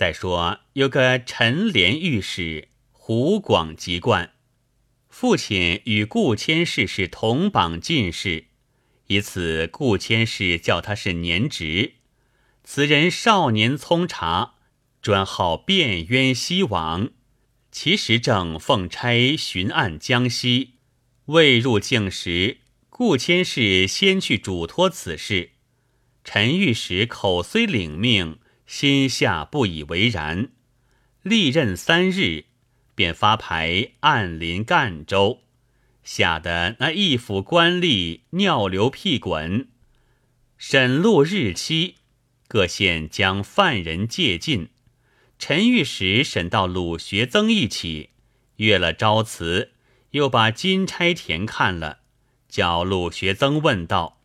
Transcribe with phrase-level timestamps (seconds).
[0.00, 4.32] 再说有个陈连御史湖广籍贯，
[5.10, 8.46] 父亲与顾千氏是同榜进士，
[9.08, 11.96] 以此顾千氏叫他是年侄。
[12.64, 14.54] 此人少年聪察，
[15.02, 17.10] 专好变冤西王。
[17.70, 20.76] 其实正奉差巡按江西，
[21.26, 25.50] 未入境时，顾千氏先去嘱托此事。
[26.24, 28.38] 陈御史口虽领命，
[28.70, 30.52] 心下不以为然。
[31.22, 32.44] 历任三日，
[32.94, 35.40] 便发牌按临赣州，
[36.04, 39.68] 吓得那一府官吏尿流屁滚。
[40.56, 41.96] 审录日期，
[42.46, 44.68] 各县将犯人借进。
[45.36, 48.10] 陈御史审到鲁学曾一起，
[48.58, 49.72] 阅了招词，
[50.12, 51.98] 又把金钗田看了，
[52.48, 54.20] 叫鲁学曾问道：“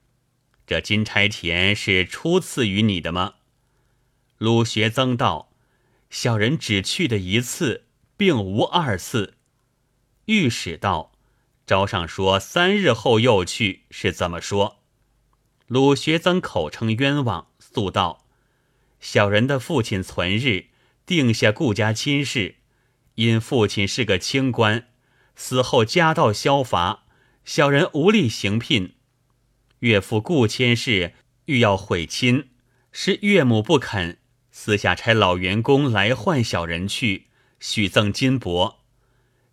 [0.68, 3.34] 这金钗田是初次于你的吗？”
[4.46, 5.50] 鲁学曾道
[6.12, 9.34] ：“小人只去的一次，并无二次。”
[10.26, 11.14] 御史道
[11.66, 14.84] ：“招上说三日后又去，是怎么说？”
[15.66, 18.28] 鲁学曾口称冤枉，诉道
[19.02, 20.68] ：“小人的父亲存日。”
[21.08, 22.58] 定下顾家亲事，
[23.16, 24.90] 因父亲是个清官，
[25.36, 27.06] 死后家道消乏，
[27.44, 28.94] 小人无力行聘。
[29.80, 32.50] 岳父顾千世欲要悔亲，
[32.92, 34.20] 是岳母不肯，
[34.58, 37.28] 私下差老员工来唤小人去，
[37.60, 38.78] 许赠金帛。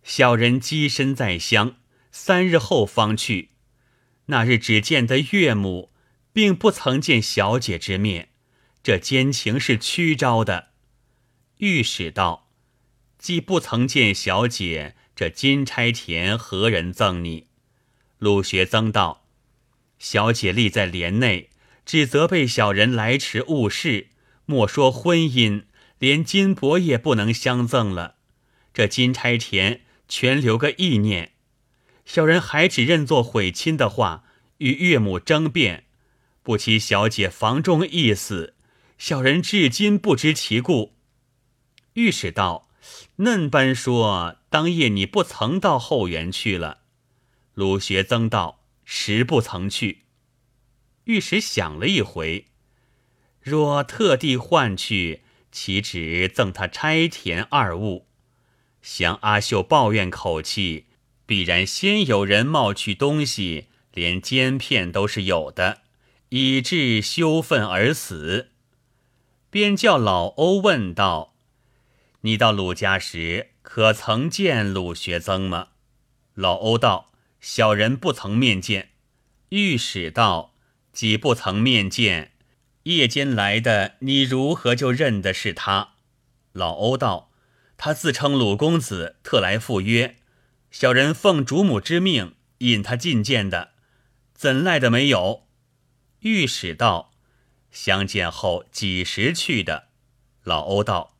[0.01, 1.75] 小人跻身在乡，
[2.09, 3.49] 三日后方去。
[4.27, 5.91] 那日只见得岳母，
[6.31, 8.29] 并不曾见小姐之面，
[8.81, 10.69] 这奸情是屈招的。
[11.57, 12.49] 御史道
[13.19, 17.47] ：“既不曾见小姐，这金钗田何人赠你？”
[18.19, 19.25] 鲁学增道
[19.99, 21.49] ：“小姐立在帘内，
[21.85, 24.07] 只责备小人来迟误事，
[24.45, 25.63] 莫说婚姻，
[25.99, 28.15] 连金帛也不能相赠了。
[28.73, 31.33] 这金钗田全留个意念，
[32.05, 34.25] 小人还只认作悔亲的话，
[34.57, 35.85] 与岳母争辩，
[36.41, 38.55] 不期小姐房中意思，
[38.97, 40.93] 小人至今不知其故。”
[41.93, 42.67] 御史道
[43.17, 46.79] ：“嫩般说，当夜你不曾到后园去了。”
[47.53, 49.99] 鲁学曾道：“实不曾去。”
[51.05, 52.47] 御史想了一回，
[53.43, 55.21] 若特地换去，
[55.51, 58.07] 岂止赠他差田二物？
[58.81, 60.85] 想阿秀抱怨口气，
[61.25, 65.81] 必然先有人冒去东西，连奸骗都是有的，
[66.29, 68.49] 以致羞愤而死。
[69.49, 71.35] 便叫老欧问道。
[72.21, 75.67] 你到鲁家时，可曾见鲁学曾吗？
[76.33, 78.91] 老欧道：“小人不曾面见。”
[79.49, 80.55] 御史道
[80.91, 82.32] ：“既不曾面见，
[82.83, 85.95] 夜间来的，你如何就认得是他？”
[86.53, 87.31] 老欧道
[87.77, 90.17] ：“他自称鲁公子，特来赴约，
[90.71, 93.71] 小人奉主母之命引他觐见的，
[94.33, 95.47] 怎赖的没有？”
[96.21, 97.11] 御史道
[97.71, 99.89] ：“相见后几时去的？”
[100.43, 101.11] 老欧道。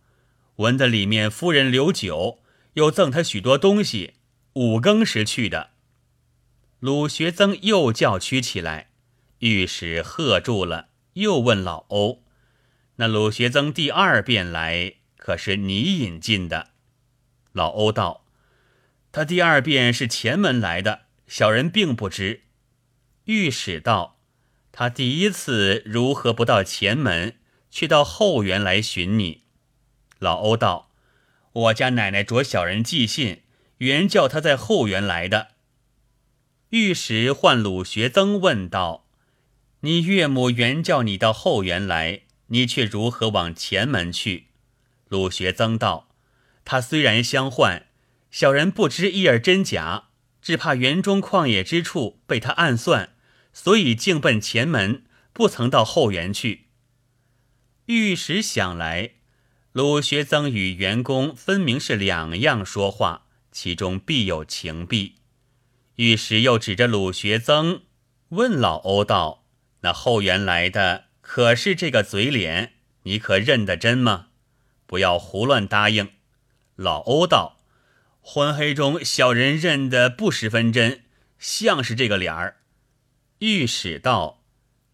[0.57, 2.43] 闻得里面夫人留酒，
[2.73, 4.13] 又赠他许多东西。
[4.53, 5.71] 五更时去的。
[6.79, 8.91] 鲁学曾又叫屈起来，
[9.39, 12.23] 御史喝住了，又问老欧
[12.97, 16.69] ：“那鲁学增第二遍来，可是你引进的？”
[17.53, 18.25] 老欧道
[19.11, 22.41] ：“他第二遍是前门来的，小人并不知。”
[23.25, 24.19] 御史道
[24.71, 27.37] ：“他第一次如何不到前门，
[27.69, 29.43] 却到后园来寻你？”
[30.19, 30.89] 老欧道
[31.53, 33.43] ：“我家奶奶着小人寄信，
[33.77, 35.49] 原叫他在后园来的。”
[36.69, 39.02] 御史唤鲁学增问道
[39.85, 44.47] ：“你岳母原叫你到后园来，你却如何往前门去？”
[45.09, 46.09] 鲁学增道
[46.63, 47.87] ：“他虽然相唤，
[48.31, 50.05] 小人不知一二真假，
[50.41, 53.15] 只怕园中旷野之处被他暗算，
[53.51, 56.67] 所以径奔前门，不曾到后园去。”
[57.87, 59.11] 御史想来。
[59.73, 65.15] 鲁学增与员工分明是两样说话，其中必有情弊。
[65.95, 67.81] 御史又指着鲁学增
[68.29, 69.42] 问老欧道
[69.83, 72.73] ：“那后园来的可是这个嘴脸？
[73.03, 74.27] 你可认得真吗？
[74.85, 76.11] 不要胡乱答应。”
[76.75, 77.59] 老欧道
[78.21, 81.03] ：“昏黑中小人认得不十分真，
[81.37, 82.57] 像是这个脸儿。”
[83.39, 84.43] 御史道：“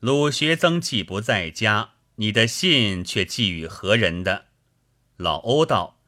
[0.01, 4.45] 鲁学曾既不在家，你的信却寄与何人的？”
[5.17, 5.99] 老欧道：“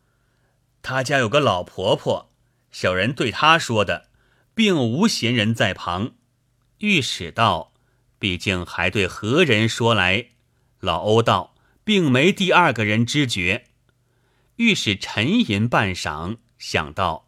[0.81, 2.31] 他家有个老婆婆，
[2.71, 4.07] 小人对他说的，
[4.55, 6.15] 并无闲人在旁。”
[6.79, 7.70] 御史道
[8.21, 10.27] ：“毕竟还对何人说来？”
[10.79, 13.65] 老欧道：“并没第二个人知觉。”
[14.57, 17.27] 御史沉吟半晌，想到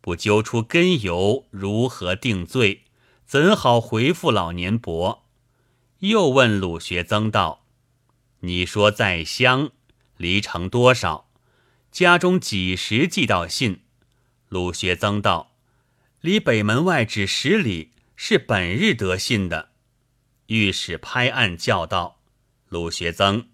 [0.00, 2.84] 不揪出根由，如何定罪？
[3.26, 5.26] 怎好回复老年伯？
[5.98, 7.66] 又问鲁学曾道
[8.40, 9.70] ：“你说在乡
[10.16, 11.28] 离城多少？
[11.90, 13.82] 家中几时寄到信？”
[14.48, 15.54] 鲁学曾道
[16.22, 19.71] ：“离北门外只十里，是本日得信的。”
[20.46, 22.20] 御史拍案叫道
[22.68, 23.48] ：“鲁学曾，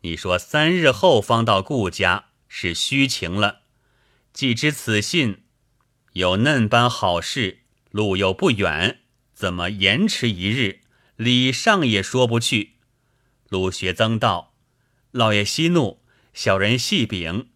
[0.00, 3.62] 你说三日后方到顾家是虚情了。
[4.32, 5.44] 既知此信
[6.12, 7.60] 有嫩般好事，
[7.90, 9.00] 路又不远，
[9.32, 10.80] 怎么延迟一日？”
[11.16, 12.72] 礼上也说不去。
[13.48, 14.56] 鲁学曾道
[15.12, 16.02] ：“老爷息怒，
[16.32, 17.50] 小人细禀。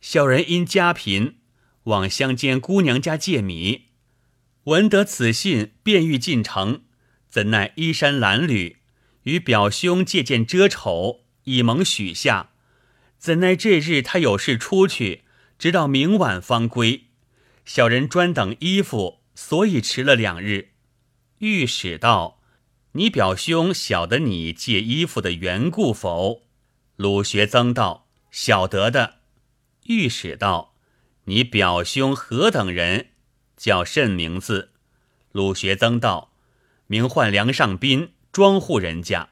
[0.00, 1.38] 小人因家贫，
[1.84, 3.88] 往乡间姑娘家借米，
[4.64, 6.84] 闻得此信，便欲进城，
[7.32, 8.76] 怎奈衣衫褴褛，
[9.22, 12.50] 与表兄借件遮丑，以蒙许下。
[13.16, 15.22] 怎奈这日他有事出去，
[15.58, 17.04] 直到明晚方归。
[17.64, 20.72] 小人专等衣服，所以迟了两日。”
[21.40, 22.40] 御史道。
[22.94, 26.42] 你表兄晓得你借衣服的缘故否？
[26.96, 29.20] 鲁学曾道：“晓得的。”
[29.88, 30.74] 御史道
[31.24, 33.06] ：“你表兄何等人？
[33.56, 34.72] 叫甚名字？”
[35.32, 36.31] 鲁学曾道
[36.92, 39.30] ：“名唤梁上宾，庄户人家。”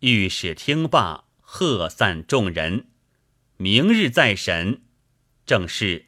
[0.00, 2.86] 御史听罢，喝散众人。
[3.58, 4.80] 明日再审。
[5.44, 6.06] 正是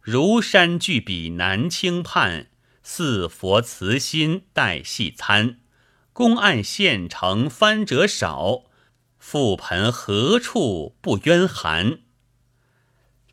[0.00, 2.48] 如山巨笔难轻判，
[2.82, 5.60] 似佛慈心待细参。
[6.12, 8.64] 公案现成翻折少，
[9.22, 12.00] 覆盆何处不冤寒？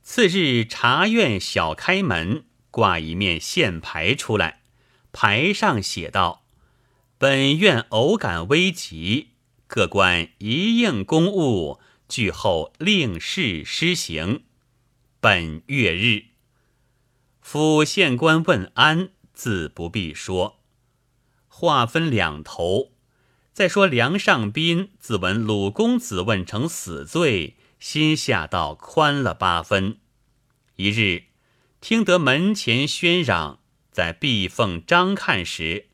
[0.04, 4.62] 次日茶院小开门，挂一面线牌出来，
[5.12, 6.44] 牌上写道
[7.20, 9.30] ：“本院偶感危急，
[9.66, 14.44] 各官一应公务，据后令事施行。
[15.20, 16.26] 本月日，
[17.42, 20.60] 府县官问安，自不必说。”
[21.50, 22.92] 话分两头，
[23.52, 29.98] 再说梁上宾自闻鲁公子问成死罪，心下倒宽了八分。
[30.76, 31.24] 一日，
[31.82, 33.60] 听得门前喧嚷，
[33.92, 35.87] 在壁缝张看时，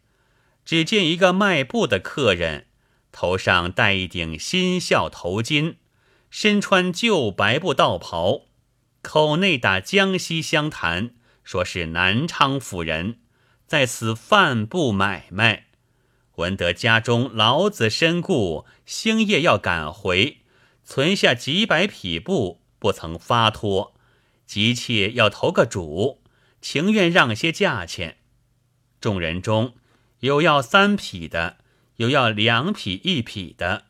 [0.65, 2.67] 只见一个卖布的客人，
[3.11, 5.75] 头上戴一顶新孝头巾，
[6.29, 8.43] 身穿旧白布道袍，
[9.01, 13.19] 口内打江西湘谈，说是南昌府人。
[13.65, 15.67] 在此贩布买卖，
[16.35, 20.39] 闻得家中老子身故，星夜要赶回，
[20.83, 23.95] 存下几百匹布，不曾发脱，
[24.45, 26.21] 急切要投个主，
[26.61, 28.17] 情愿让些价钱。
[29.01, 29.73] 众人中
[30.23, 31.57] 有要三匹的，
[31.97, 33.87] 有要两匹一匹的，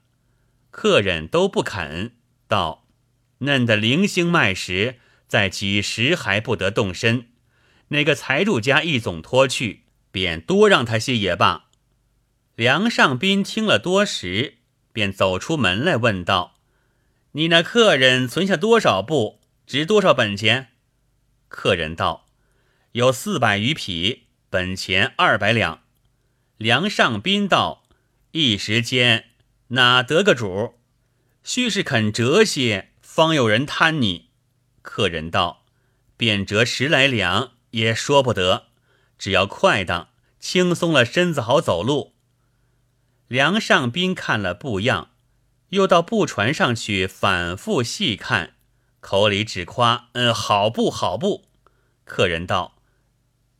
[0.72, 2.14] 客人都不肯，
[2.48, 2.88] 道
[3.46, 4.96] ：“嫩的零星卖时，
[5.28, 7.28] 在几时还不得动身？”
[7.90, 11.66] 那个财主家一总拖去，便多让他些也罢。
[12.56, 14.56] 梁上宾听了多时，
[14.92, 16.56] 便走出门来问道
[17.34, 20.70] ：“你那客人存下多少布，值多少本钱？”
[21.48, 22.26] 客人道
[22.94, 25.82] ：“有四百余匹，本钱二百两。”
[26.64, 27.84] 梁上宾道
[28.32, 29.32] ：“一时间
[29.68, 30.76] 哪得个主？
[31.44, 34.30] 须是肯折些，方有人贪你。”
[34.82, 35.66] 客人道
[36.16, 38.68] ：“便折十来两。”也说不得，
[39.18, 40.08] 只要快当，
[40.40, 42.14] 轻松了身子好走路。
[43.28, 45.10] 梁上宾看了布样，
[45.72, 48.54] 又到布船上去反复细看，
[49.02, 51.50] 口里只夸：“嗯，好布，好布。”
[52.06, 52.78] 客人道：“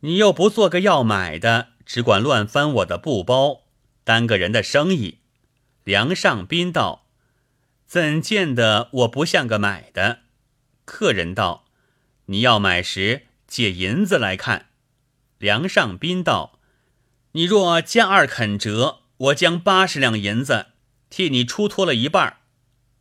[0.00, 3.62] 你又不做个要买的，只管乱翻我的布包，
[4.04, 5.18] 耽个人的生意。”
[5.84, 7.06] 梁上宾道
[7.86, 10.20] ：“怎见得我不像个买的？”
[10.84, 11.66] 客人道
[12.26, 14.70] ：“你要买时。”借银子来看，
[15.38, 16.58] 梁上宾道
[17.32, 20.68] ：“你若加二肯折，我将八十两银子
[21.08, 22.38] 替你出脱了一半。”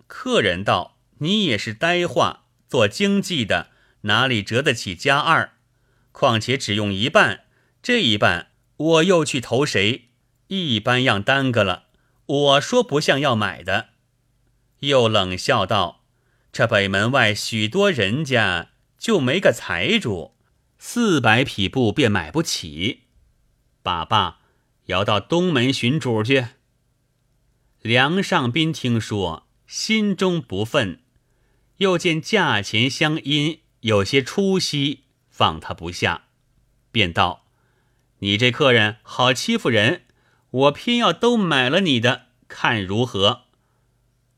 [0.06, 3.70] 客人道：“你也是呆话，做经济的
[4.02, 5.54] 哪里折得起加二？
[6.12, 7.46] 况且只用一半，
[7.82, 10.10] 这一半我又去投谁？
[10.48, 11.86] 一般样耽搁了。
[12.26, 13.90] 我说不像要买的。”
[14.80, 16.04] 又冷笑道
[16.52, 20.32] ：“这北门外许多人家就没个财主。”
[20.86, 23.04] 四百匹布便买不起，
[23.82, 24.40] 把爸
[24.88, 26.48] 要到东门寻主去。
[27.82, 31.00] 梁上宾听说，心中不忿，
[31.78, 36.26] 又见价钱相因，有些出息，放他不下，
[36.92, 37.43] 便道
[38.24, 40.04] ：“你这客人好欺负人，
[40.50, 43.42] 我偏要都买了你的，看如何？”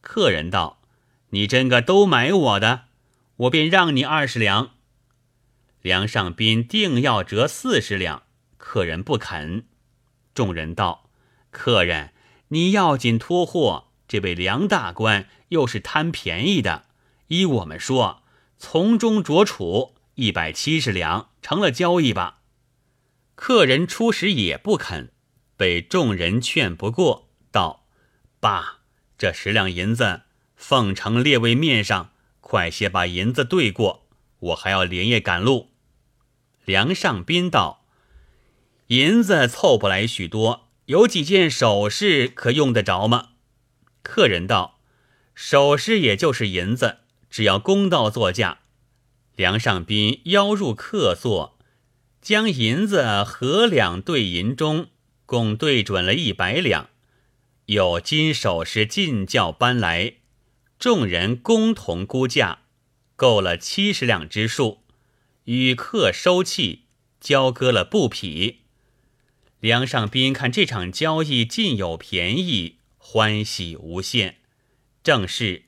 [0.02, 0.82] 客人道
[1.30, 2.86] ：“你真个都买我的，
[3.36, 4.72] 我便让你二十两。
[5.84, 8.24] 梁上宾定要折四十两，
[8.58, 9.66] 客人不肯。
[10.34, 11.12] 众人道
[11.52, 12.12] ：“客人，
[12.48, 16.86] 你要紧托货，这位梁大官又是贪便宜的。
[17.28, 18.24] 依我们说，
[18.58, 22.40] 从中着处一百七十两，成了交易吧。”
[23.36, 25.12] 客人初时也不肯，
[25.58, 27.86] 被众人劝不过，道
[28.40, 28.80] ：“爸，
[29.18, 30.22] 这十两银子
[30.56, 34.08] 奉承列位面上，快些把银子兑过，
[34.40, 35.72] 我还要连夜赶路。”
[36.64, 37.86] 梁上宾道
[38.88, 43.32] ：“银子凑不来许多，有几件首饰可用得着吗？”
[44.02, 44.80] 客人道
[45.36, 47.00] ：“首饰也就是银子，
[47.30, 48.60] 只要公道作价。”
[49.36, 51.55] 梁上宾邀入客座，
[52.26, 54.88] 将银子合两兑银中，
[55.28, 56.90] 共对准了一百两，
[57.68, 60.16] 有金首饰进轿搬来，
[60.80, 62.62] 众人共同估价，
[63.16, 64.80] 购了七十两之数。
[65.44, 66.86] 与客收气，
[67.22, 68.62] 交割了布匹。
[69.60, 74.38] 梁上宾看这场交易尽有便宜，欢喜无限。
[75.04, 75.66] 正是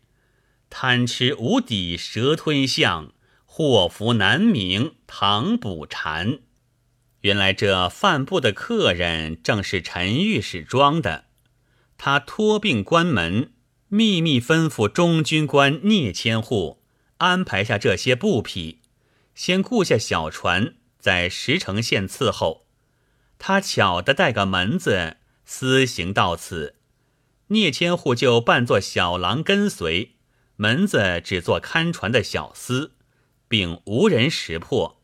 [0.72, 3.14] 贪吃无底蛇吞象，
[3.46, 6.40] 祸福难明唐补禅。
[7.28, 11.26] 原来这贩布的客人正是陈御史装的。
[11.98, 13.52] 他托病关门，
[13.90, 16.82] 秘密吩咐中军官聂千户
[17.18, 18.80] 安排下这些布匹。
[19.36, 22.66] 先雇下小船，在石城县伺候。
[23.38, 26.76] 他巧的带个门子，私行到此。
[27.48, 30.14] 聂千户就扮作小郎跟随，
[30.56, 32.92] 门子只做看船的小厮，
[33.50, 34.97] 并无人识破。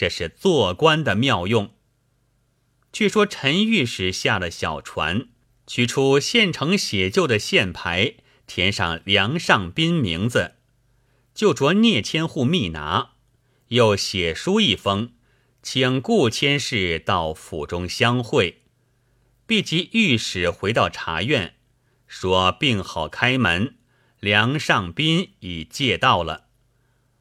[0.00, 1.74] 这是做官的妙用。
[2.90, 5.28] 据说陈御史下了小船，
[5.66, 8.14] 取出县城写就的县牌，
[8.46, 10.54] 填上梁上宾名字，
[11.34, 13.10] 就着聂千户密拿。
[13.68, 15.12] 又写书一封，
[15.62, 18.62] 请顾千氏到府中相会。
[19.46, 21.56] 毕及御史回到茶院，
[22.06, 23.76] 说病好开门，
[24.18, 26.46] 梁上宾已借到了。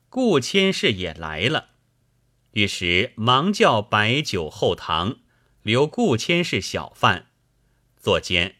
[0.07, 1.68] 顾千氏也来了，
[2.53, 5.17] 御史忙叫摆酒后堂，
[5.61, 7.27] 留顾千氏小饭。
[7.95, 8.55] 坐间，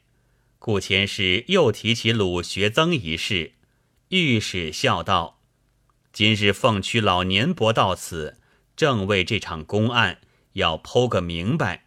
[0.60, 3.53] 顾千氏又提起鲁学曾一事，
[4.10, 5.41] 御史笑道。
[6.13, 8.38] 今日奉区老年伯到此，
[8.75, 10.19] 正为这场公案
[10.53, 11.86] 要剖个明白，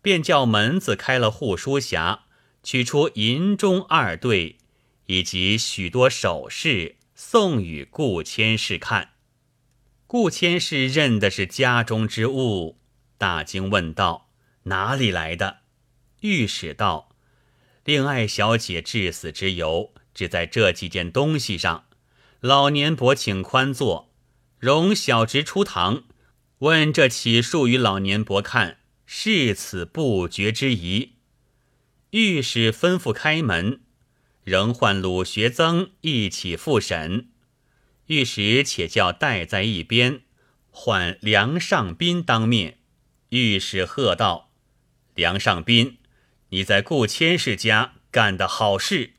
[0.00, 2.20] 便叫门子开了护书匣，
[2.62, 4.58] 取出银钟二对
[5.06, 9.10] 以及许多首饰，送与顾千氏看。
[10.12, 12.80] 顾千氏认的是家中之物，
[13.16, 14.28] 大惊问道
[14.64, 15.58] ：“哪里来的？”
[16.22, 17.10] 御史道
[17.86, 21.84] ：“令爱小姐致死之由，只在这几件东西上。”
[22.42, 24.12] 老年伯，请宽坐。
[24.58, 26.02] 容小侄出堂，
[26.58, 31.12] 问这起数与老年伯看，是此不决之疑。
[32.10, 33.80] 御史吩咐开门，
[34.42, 37.28] 仍唤鲁学曾一起复审。
[38.10, 40.22] 御史且叫带在一边，
[40.68, 42.78] 唤梁上宾当面。
[43.28, 44.50] 御史喝道
[45.14, 45.98] ：“梁上宾，
[46.48, 49.12] 你在顾千氏家干的好事。”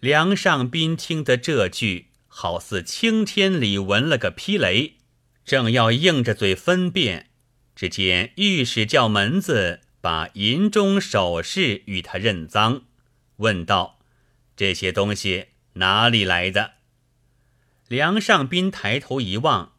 [0.00, 4.96] 梁上宾听得这句，好似青天里闻了个霹雷，
[5.44, 7.30] 正要硬着嘴分辨，
[7.76, 12.82] 只见御史叫门子把银钟首饰与他认赃，
[13.36, 14.00] 问道
[14.56, 16.72] ：“这些东西哪里来的？”
[17.88, 19.74] 梁上宾抬头一望，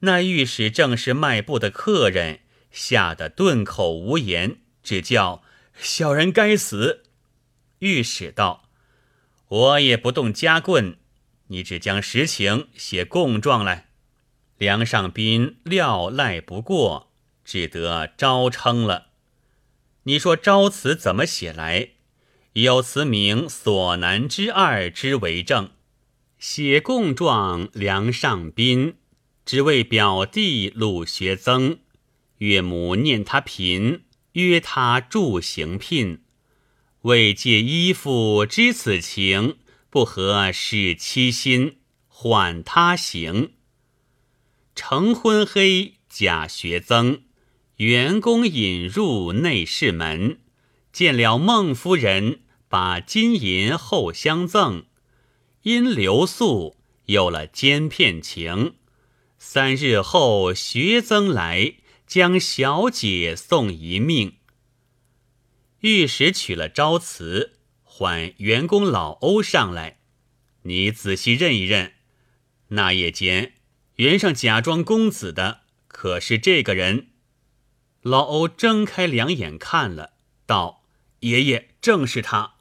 [0.00, 5.42] 那御史正是卖布的客人，吓得顿口无言，只叫
[5.74, 7.04] 小人该死。
[7.78, 8.68] 御史道。
[9.48, 10.98] 我也不动家棍，
[11.48, 13.88] 你只将实情写供状来。
[14.58, 17.10] 梁上宾料赖不过，
[17.44, 19.08] 只得招称了。
[20.04, 21.88] 你说招词怎么写来？
[22.52, 25.70] 有词名所难之二之为证。
[26.40, 28.94] 写供状，梁上宾
[29.44, 31.80] 只为表弟鲁学增，
[32.38, 36.22] 岳母念他贫，约他助行聘。
[37.02, 39.58] 为借衣服知此情，
[39.90, 41.76] 不合使妻心，
[42.08, 43.52] 缓他行。
[44.74, 47.24] 成昏黑，假学增，
[47.76, 50.40] 员工引入内室门，
[50.90, 54.86] 见了孟夫人，把金银后相赠。
[55.62, 56.76] 因留宿，
[57.06, 58.76] 有了奸骗情。
[59.38, 61.74] 三日后，学曾来，
[62.06, 64.36] 将小姐送一命。
[65.80, 69.98] 御史取了招词，唤员工老欧上来，
[70.62, 71.92] 你仔细认一认，
[72.68, 73.54] 那夜间，
[73.96, 77.08] 原上假装公子的，可是这个人？
[78.02, 80.14] 老欧睁开两眼看了，
[80.46, 80.84] 道
[81.20, 82.54] ：“爷爷，正是他。”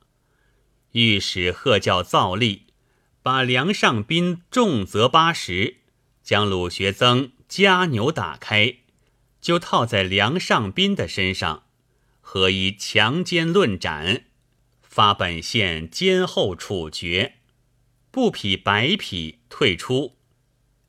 [0.92, 2.69] 御史喝叫造例，
[3.22, 5.78] 把梁上宾重责八十，
[6.24, 8.78] 将鲁学增家牛打开，
[9.42, 11.64] 就套在梁上宾的身上，
[12.22, 14.26] 合以强奸论斩，
[14.82, 17.36] 发本县监后处决。
[18.12, 20.16] 不匹白匹退出，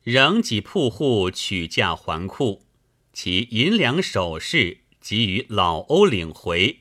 [0.02, 2.64] 仍几铺户取价还库，
[3.12, 6.80] 其银两首饰即与老欧领回，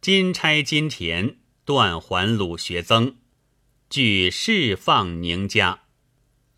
[0.00, 3.16] 金钗金田断还鲁学增，
[3.92, 5.82] 俱释放宁家。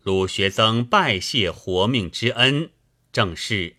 [0.03, 2.69] 鲁学增拜谢活命之恩，
[3.11, 3.75] 正是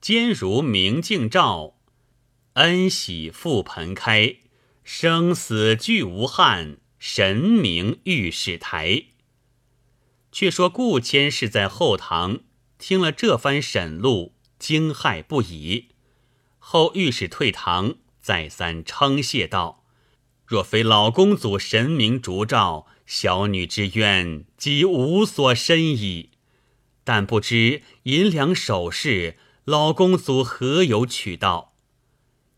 [0.00, 1.74] 坚如明镜照，
[2.52, 4.36] 恩喜复盆开，
[4.84, 6.76] 生死俱无憾。
[7.00, 9.06] 神明御史台。
[10.30, 12.38] 却说顾谦是在后堂
[12.78, 15.88] 听了这番审录，惊骇不已。
[16.60, 19.84] 后御史退堂，再三称谢道
[20.46, 26.30] ：“若非老公祖神明烛照，小女之冤即无所申矣。
[27.02, 31.74] 但不知银两首饰，老公祖何有取到？”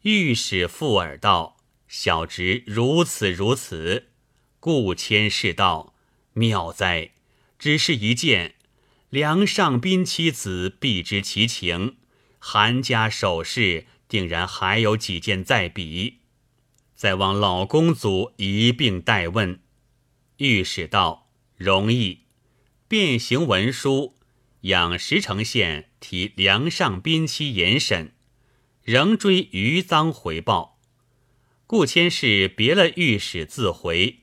[0.03, 1.57] 御史附耳道
[1.89, 4.09] ：“小侄如此如此。”
[4.61, 5.95] 顾谦是道
[6.35, 7.13] ：“妙哉！
[7.59, 8.55] 只是一件，
[9.11, 11.97] 梁上宾妻子必知其情。
[12.39, 16.19] 韩家首饰定然还有几件在彼，
[16.99, 19.61] 再望老公祖一并代问。”
[20.39, 22.25] 御史道：“容易。”
[22.89, 24.17] 变行文书，
[24.63, 28.15] 养石城县提梁上宾妻严审，
[28.83, 30.81] 仍追余赃回报。
[31.69, 34.21] 顾谦是别了御史自回。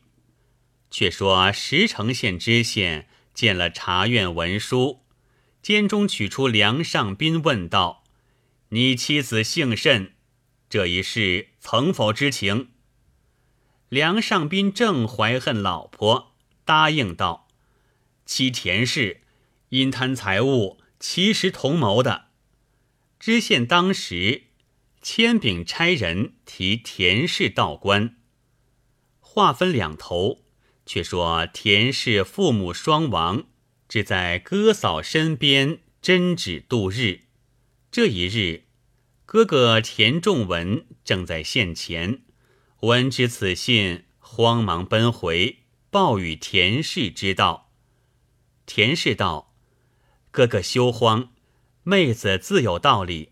[0.92, 5.06] 却说石城县知县见了查院文书，
[5.62, 8.04] 监中取出梁上宾，问道
[8.70, 10.14] ：“你妻子姓甚？
[10.68, 12.70] 这一事曾否知情？”
[13.90, 17.48] 梁上宾正怀恨老婆，答应道
[18.26, 19.22] ：“妻田氏
[19.70, 22.26] 因贪财物，其实同谋的。”
[23.20, 24.44] 知县当时
[25.02, 28.16] 签禀差人提田氏到官，
[29.20, 30.42] 话分两头。
[30.88, 33.46] 却说田氏父母双亡，
[33.90, 37.22] 只在哥嫂身边针指度日。
[37.90, 38.66] 这一日，
[39.26, 42.22] 哥哥田仲文正在县前，
[42.86, 47.72] 闻知此信，慌忙奔回，报与田氏知道。
[48.68, 49.56] 田氏道
[50.30, 51.32] ：“哥哥休慌，
[51.82, 53.32] 妹子自有道理。”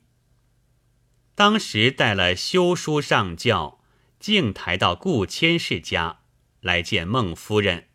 [1.36, 3.84] 当时带了休书上轿，
[4.20, 6.22] 径抬到顾千氏家。
[6.62, 7.90] 来见孟夫人，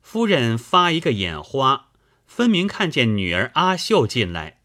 [0.00, 1.90] 夫人发一个眼花，
[2.24, 4.60] 分明看见女儿阿秀进来，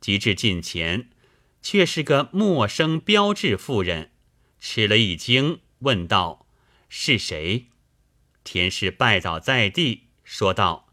[0.00, 1.08] 及至近前，
[1.62, 4.10] 却是个陌生标致妇人，
[4.66, 6.46] 吃了一惊，问道
[6.88, 7.66] ：“是谁？”
[8.42, 10.88] 田氏拜倒在地，说道：“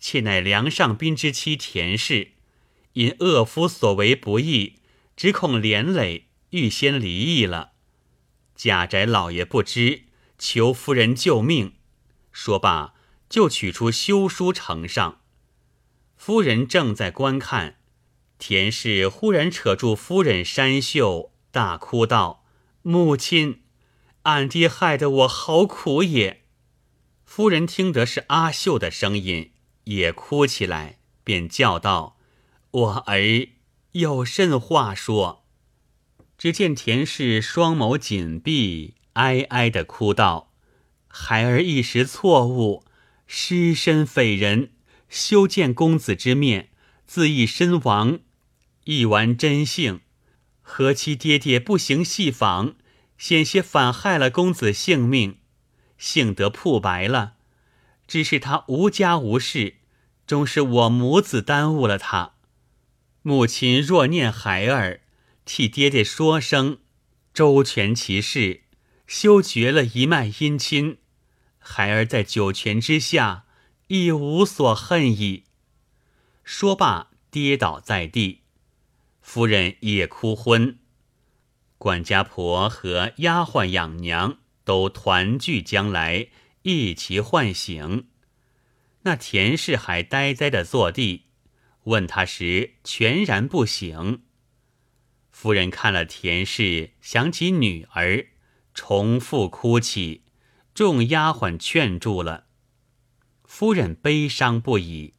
[0.00, 2.32] 妾乃梁上宾之妻田氏，
[2.94, 4.80] 因恶夫所为不义，
[5.14, 7.74] 只恐连累，预先离异了。
[8.56, 10.02] 贾宅老爷不知。”
[10.36, 11.74] 求夫人救命！
[12.32, 12.94] 说罢，
[13.28, 15.20] 就取出休书呈上。
[16.16, 17.76] 夫人正在观看，
[18.38, 22.43] 田氏忽然扯住夫人衫袖，大哭道
[22.86, 23.62] ：“母亲，
[24.24, 26.42] 俺爹害得我好苦也。”
[27.24, 29.52] 夫人听得是阿秀的声音，
[29.84, 32.18] 也哭起来，便叫道
[32.70, 33.48] ：“我儿
[33.92, 35.46] 有甚话说？”
[36.36, 38.94] 只见田氏双眸紧闭。
[39.14, 40.52] 哀哀的哭道
[41.08, 42.84] ：“孩儿一时错误，
[43.26, 44.72] 失身匪人，
[45.08, 46.68] 休见公子之面，
[47.06, 48.18] 自缢身亡。
[48.84, 50.00] 一完真性，
[50.66, 52.74] 何其爹爹不行细访，
[53.16, 55.38] 险些反害了公子性命。
[55.96, 57.34] 幸得铺白了，
[58.08, 59.76] 只是他无家无室，
[60.26, 62.32] 终是我母子耽误了他。
[63.22, 65.02] 母亲若念孩儿，
[65.44, 66.78] 替爹爹说声，
[67.32, 68.62] 周全其事。”
[69.06, 70.96] 休绝了一脉姻亲，
[71.58, 73.44] 孩儿在九泉之下
[73.88, 75.44] 亦无所恨矣。
[76.42, 78.43] 说罢，跌倒在地，
[79.24, 80.78] 夫人也哭昏。
[81.78, 86.28] 管家婆和丫鬟养娘都团聚将来，
[86.62, 88.06] 一齐唤醒。
[89.02, 91.24] 那田氏还呆呆的坐地，
[91.84, 94.22] 问他时全然不醒。
[95.30, 98.26] 夫人看了田氏，想起女儿。
[98.74, 100.22] 重复哭泣，
[100.74, 102.46] 众丫鬟劝住了。
[103.44, 105.14] 夫人悲伤不已，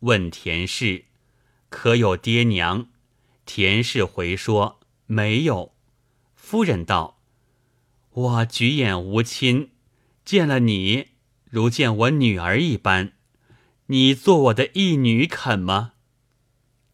[0.00, 1.04] 问田氏
[1.68, 2.88] ：“可有爹娘？”
[3.52, 5.72] 田氏回说：“没有。”
[6.36, 7.20] 夫人道
[8.14, 9.72] ：“我举眼无亲，
[10.24, 11.08] 见了你
[11.46, 13.14] 如见我女儿一般，
[13.86, 15.94] 你做我的义女肯吗？”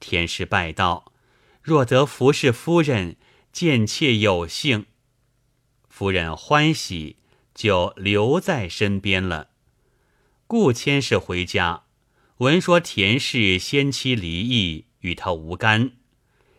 [0.01, 1.12] 田氏拜道
[1.61, 3.19] ：“若得服侍夫人，
[3.53, 4.87] 见妾有幸。”
[5.90, 7.16] 夫人欢喜，
[7.55, 9.51] 就留在身边了。
[10.47, 11.83] 顾千氏回家，
[12.38, 15.92] 闻说田氏先妻离异，与他无干，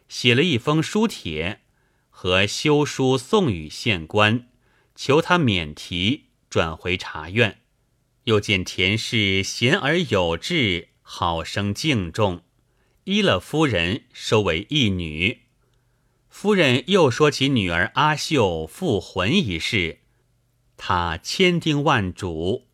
[0.10, 1.62] 写了一封书帖，
[2.10, 4.48] 和修书送与县官，
[4.96, 7.62] 求他免提，转回茶院。
[8.24, 12.44] 又见田氏贤而有志，好生敬重，
[13.06, 15.44] 依了夫人，收为义女。
[16.28, 20.00] 夫人又说起女儿阿秀复魂一事，
[20.76, 22.68] 他千叮万嘱，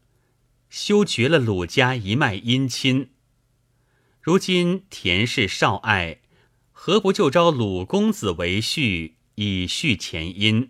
[0.70, 3.12] 休绝了鲁家一脉姻亲。
[4.20, 6.22] 如今田氏少爱，
[6.86, 10.68] 何不就招鲁公子为婿，以续前姻？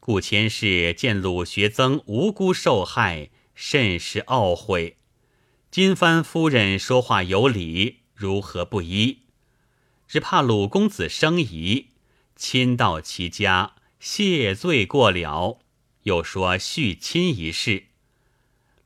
[0.00, 4.96] 顾千氏见鲁学曾无辜受害，甚是懊悔。
[5.70, 9.18] 金帆夫人说话有理，如何不依？
[10.08, 11.90] 只怕鲁公子生疑。
[12.34, 15.60] 亲到其家谢罪过了，
[16.02, 17.84] 又说续亲一事，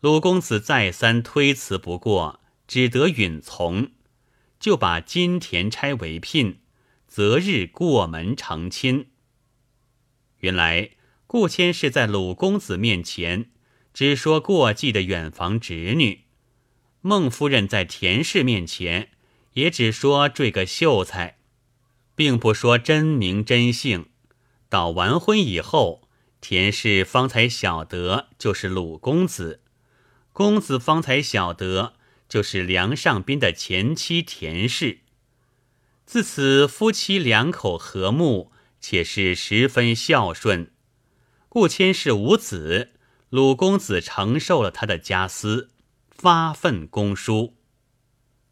[0.00, 3.88] 鲁公子再三推辞不过，只得允从，
[4.66, 6.58] 就把金田差为聘，
[7.06, 9.10] 择日过门成亲。
[10.38, 10.90] 原来
[11.28, 13.52] 顾谦是在鲁公子面前
[13.94, 16.24] 只说过继的远房侄女，
[17.00, 19.10] 孟夫人在田氏面前
[19.52, 21.38] 也只说缀个秀才。
[22.16, 24.06] 并不说真名真姓，
[24.68, 26.08] 到完婚以后，
[26.40, 29.60] 田氏方才晓得就是鲁公子，
[30.32, 31.94] 公子方才晓得
[32.28, 35.00] 就是梁上宾的前妻田氏。
[36.04, 40.72] 自此夫妻两口和睦，且是十分孝顺。
[41.48, 42.92] 顾千氏无子，
[43.30, 45.70] 鲁公子承受了他的家私，
[46.10, 47.56] 发愤公书。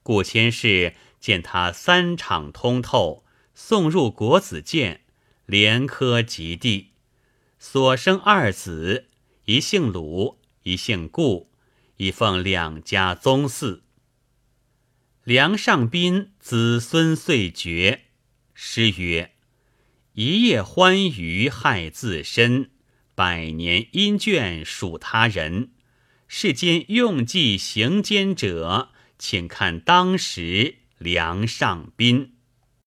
[0.02, 3.24] 顾千氏见他三场通透。
[3.56, 5.02] 送入国子监，
[5.46, 6.90] 连科及第，
[7.56, 9.06] 所生二子，
[9.44, 11.52] 一姓鲁，一姓顾，
[11.96, 13.80] 以奉两家宗嗣。
[15.22, 18.02] 梁上宾子孙遂绝。
[18.52, 19.32] 诗曰
[20.14, 22.70] ：“一夜欢娱害自身，
[23.14, 25.70] 百年阴倦属他人。
[26.28, 32.33] 世间用计行奸者，请看当时梁上宾。”